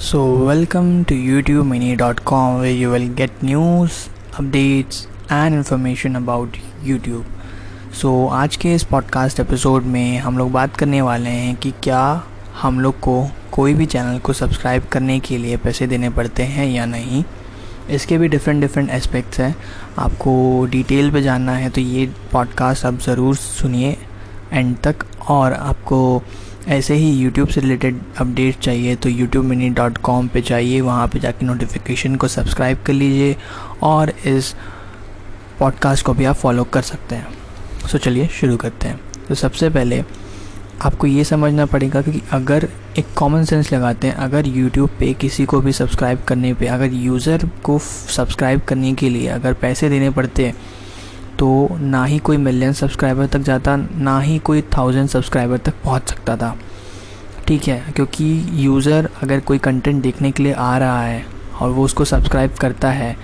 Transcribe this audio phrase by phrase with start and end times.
[0.00, 6.48] So, welcome to YouTubeMini.com where you will get news, updates and information about
[6.84, 7.22] YouTube.
[7.94, 11.70] So so, आज के इस podcast episode में हम लोग बात करने वाले हैं कि
[11.82, 12.24] क्या
[12.62, 16.66] हम लोग को कोई भी चैनल को सब्सक्राइब करने के लिए पैसे देने पड़ते हैं
[16.66, 17.24] या नहीं।
[17.90, 19.56] इसके भी डिफरेंट डिफरेंट एस्पेक्ट्स हैं।
[19.98, 23.98] आपको डिटेल पे जानना है तो ये पॉडकास्ट आप ज़रूर सुनिए।
[24.54, 26.22] एंड तक और आपको
[26.68, 31.06] ऐसे ही यूट्यूब से रिलेटेड अपडेट चाहिए तो यूट्यूब मिनी डॉट कॉम पर जाइए, वहाँ
[31.08, 33.36] पर जाके नोटिफिकेशन को सब्सक्राइब कर लीजिए
[33.82, 34.54] और इस
[35.58, 39.70] पॉडकास्ट को भी आप फॉलो कर सकते हैं। सो चलिए शुरू करते हैं। तो सबसे
[39.70, 40.02] पहले
[40.82, 45.44] आपको ये समझना पड़ेगा कि अगर एक कॉमन सेंस लगाते हैं, अगर यूट्यूब पे किसी
[45.44, 50.10] को भी सब्सक्राइब करने पे, अगर यूज़र को सब्सक्राइब करने के लिए अगर पैसे देने
[50.10, 50.52] पड़ते
[51.38, 56.08] तो ना ही कोई मिलियन सब्सक्राइबर तक जाता, ना ही कोई थाउज़ेंड सब्सक्राइबर तक पहुँच
[56.10, 56.56] सकता था।
[57.46, 61.24] ठीक है, क्योंकि यूज़र अगर कोई कंटेंट देखने के लिए आ रहा है
[61.60, 63.16] और वो उसको सब्सक्राइब करता है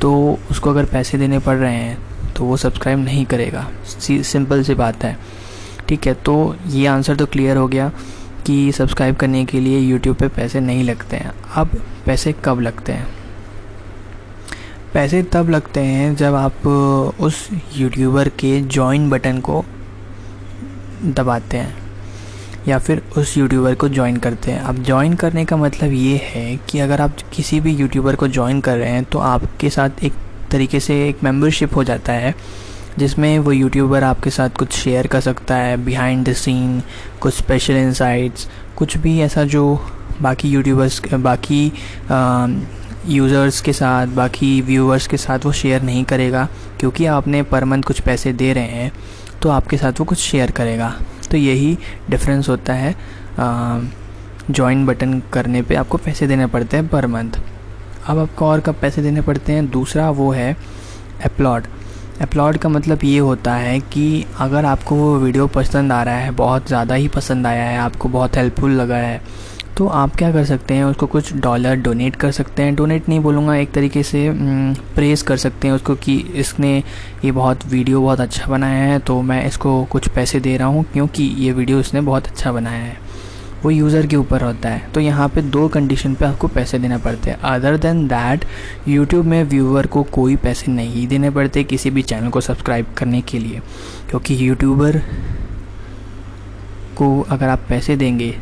[0.00, 4.74] तो उसको अगर पैसे देने पड़ रहे हैं तो वो सब्सक्राइब नहीं करेगा। सिंपल सी
[4.74, 5.16] बात है।
[5.88, 7.90] ठीक है तो ये आंसर तो क्लियर हो गया
[8.46, 12.92] कि सब्सक्राइब करने के लिए यूट्यूब पे पैसे नहीं लगते हैं। अब पैसे कब लगते
[12.92, 13.06] हैं?
[14.94, 16.66] पैसे तब लगते हैं जब आप
[17.20, 19.64] उस यूट्यूबर के जॉइन बटन को
[21.04, 21.76] दबाते हैं
[22.68, 26.56] या फिर उस यूट्यूबर को ज्वाइन करते हैं। अब ज्वाइन करने का मतलब ये है
[26.68, 30.12] कि अगर आप किसी भी यूट्यूबर को ज्वाइन कर रहे हैं तो आपके साथ एक
[30.50, 32.34] तरीके से एक मेंबरशिप हो जाता है,
[32.98, 36.80] जिसमें वो यूट्यूबर आपके साथ कुछ शेयर कर सकता है बिहाइंड द सीन
[37.20, 39.64] कुछ स्पेशल इंसाइट्स कुछ भी ऐसा जो
[40.22, 41.72] बाकी यूट्यूबर्स बाकी
[43.08, 46.48] यूज़र्स के साथ, बाकी व्यूअर्स के साथ वो शेयर नहीं करेगा,
[46.80, 48.92] क्योंकि आपने पर मंथ कुछ पैसे दे रहे हैं
[49.42, 50.94] तो आपके साथ वो कुछ शेयर करेगा।
[51.30, 51.76] तो यही
[52.10, 52.94] डिफरेंस होता है
[54.50, 57.40] जॉइन बटन करने पे आपको पैसे देने पड़ते हैं पर मंथ
[58.06, 59.68] अब आपको और कब पैसे देने पड़ते हैं?
[59.70, 60.56] दूसरा वो है
[61.24, 61.66] अपलोड
[62.22, 66.30] अपलॉड का मतलब ये होता है कि अगर आपको वो वीडियो पसंद आ रहा है,
[66.30, 69.20] बहुत ज़्यादा ही पसंद आया है, आपको बहुत हेल्पफुल लगा है
[69.78, 73.18] तो आप क्या कर सकते हैं, उसको कुछ डॉलर डोनेट कर सकते हैं। डोनेट नहीं
[73.20, 74.30] बोलूँगा, एक तरीके से
[74.94, 76.76] प्रेस कर सकते हैं उसको कि इसने
[77.24, 80.84] ये बहुत वीडियो बहुत अच्छा बनाया है तो मैं इसको कुछ पैसे दे रहा हूँ
[80.92, 82.96] क्योंकि ये वीडियो इसने बहुत अच्छा बनाया है।
[83.62, 86.98] वो यूज़र के ऊपर होता है। तो यहाँ पे दो कंडीशन पे आपको पैसे देना
[86.98, 88.44] पड़ते हैं। अदर देन दैट
[88.88, 93.20] यूट्यूब में व्यूअर को कोई पैसे नहीं देने पड़ते किसी भी चैनल को सब्सक्राइब करने
[93.22, 93.60] के लिए।
[94.10, 95.00] क्योंकि यूट्यूबर
[96.96, 98.34] को अगर आप पैसे देंगे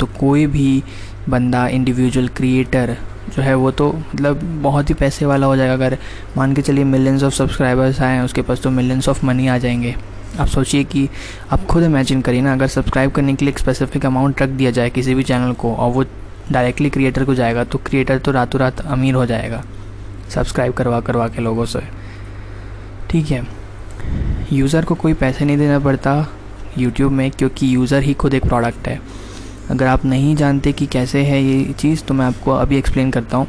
[0.00, 0.82] तो कोई भी
[1.28, 2.96] बंदा इंडिविजुअल क्रिएटर
[3.36, 5.96] जो है वो तो मतलब बहुत ही पैसे वाला हो जाएगा। अगर
[6.36, 9.56] मान के चलिए मिलियंस ऑफ़ सब्सक्राइबर्स आए हैं उसके पास तो मिलियंस ऑफ़ मनी आ
[9.58, 9.94] जाएँगे।
[10.40, 11.08] आप सोचिए कि
[11.52, 14.70] आप खुद इमेजिन करिए ना, अगर सब्सक्राइब करने के लिए एक स्पेसिफिक अमाउंट रख दिया
[14.70, 16.04] जाए किसी भी चैनल को और वो
[16.52, 19.62] डायरेक्टली क्रिएटर को जाएगा तो क्रिएटर तो रातों रात अमीर हो जाएगा
[20.30, 21.80] सब्सक्राइब करवा करवा के लोगों से।
[23.10, 23.42] ठीक है।
[24.52, 26.26] यूज़र को कोई पैसे नहीं देना पड़ता
[26.78, 29.00] यूट्यूब में, क्योंकि यूज़र ही खुद एक प्रोडक्ट है।
[29.70, 33.36] अगर आप नहीं जानते कि कैसे है ये चीज़ तो मैं आपको अभी एक्सप्लेन करता
[33.36, 33.46] हूँ।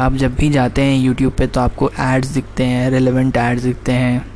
[0.00, 3.92] आप जब भी जाते हैं यूट्यूब पे तो आपको एड्स दिखते हैं रेलेवेंट एड्स दिखते
[3.92, 4.26] हैं,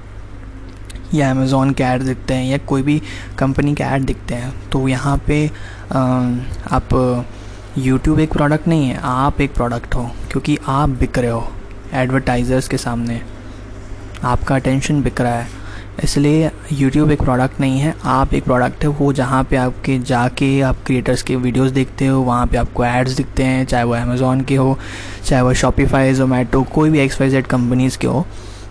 [1.15, 3.01] या अमेज़ोन के ऐड दिखते हैं, या कोई भी
[3.39, 5.47] कंपनी के ऐड दिखते हैं। तो यहाँ पे
[5.93, 7.25] आप
[7.79, 11.47] यूट्यूब एक प्रोडक्ट नहीं है, आप एक प्रोडक्ट हो, क्योंकि आप बिक रहे हो
[11.95, 13.21] एडवर्टाइज़र्स के सामने।
[14.25, 15.60] आपका अटेंशन बिक रहा है।
[16.05, 20.61] इसलिए यूट्यूब एक प्रोडक्ट नहीं है आप एक प्रोडक्ट है वो जहाँ पे आपके जाके
[20.61, 24.41] आप क्रिएटर्स के वीडियोस देखते हो वहाँ पे आपको एड्स दिखते हैं चाहे वो अमेज़ोन
[24.41, 24.79] के हो
[25.25, 28.27] चाहे वो शॉपिफाई जोमेटो कोई भी एक्स वाई जेड कंपनीज़ के हो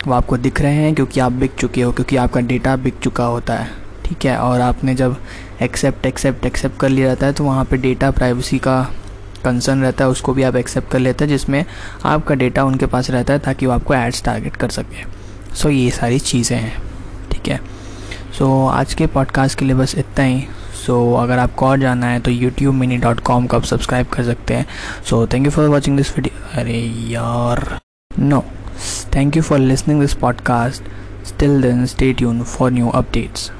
[0.08, 3.26] वो आपको दिख रहे हैं क्योंकि आप बिक चुके हो क्योंकि आपका डेटा बिक चुका
[3.26, 3.70] होता है
[4.06, 4.38] ठीक है?
[4.38, 5.18] और आपने जब
[5.62, 8.82] एक्सेप्ट एक्सेप्ट एक्सेप्ट कर लिया रहता है तो वहाँ पर डेटा प्राइवेसी का
[9.46, 11.66] कंसर्न रहता है उसको भी आप एक्सेप्ट कर लेते हैं जिसमें
[12.06, 15.04] आपका डेटा उनके पास रहता है ताकि वो आपको एड्स टारगेट कर सके।
[15.56, 16.89] सो so, ये सारी चीज़ें हैं।
[17.40, 17.60] ठीक है।
[18.38, 20.48] सो so, आज के पॉडकास्ट के लिए बस इतना ही।
[20.86, 24.08] सो so, अगर आपको और जाना है तो यूट्यूब मिनी डॉट कॉम को आप सब्सक्राइब
[24.08, 24.66] कर सकते हैं।
[25.10, 26.80] So thank you for watching this video अरे
[27.12, 27.80] यार।
[28.20, 28.44] No
[29.16, 30.84] thank you for listening this podcast
[31.28, 33.52] still then stay tune for new updates.